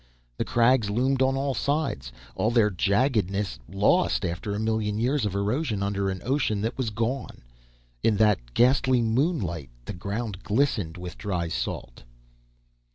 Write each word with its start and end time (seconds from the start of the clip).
The 0.37 0.45
crags 0.45 0.89
loomed 0.89 1.21
on 1.21 1.35
all 1.35 1.53
sides, 1.53 2.11
all 2.33 2.49
their 2.49 2.71
jaggedness 2.71 3.59
lost 3.69 4.25
after 4.25 4.55
a 4.55 4.59
million 4.59 4.97
years 4.97 5.25
of 5.27 5.35
erosion 5.35 5.83
under 5.83 6.09
an 6.09 6.23
ocean 6.25 6.59
that 6.61 6.75
was 6.75 6.89
gone. 6.89 7.43
In 8.01 8.17
that 8.17 8.55
ghastly 8.55 9.03
moonlight, 9.03 9.69
the 9.85 9.93
ground 9.93 10.41
glistened 10.41 10.97
with 10.97 11.19
dry 11.19 11.49
salt. 11.49 12.01